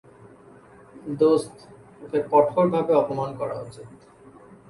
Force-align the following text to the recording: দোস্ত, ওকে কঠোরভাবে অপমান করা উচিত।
দোস্ত, 1.19 1.55
ওকে 2.01 2.19
কঠোরভাবে 2.31 2.93
অপমান 2.93 3.29
করা 3.39 3.55
উচিত। 3.61 3.89